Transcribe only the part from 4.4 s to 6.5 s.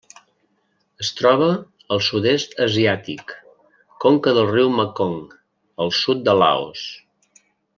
riu Mekong al sud de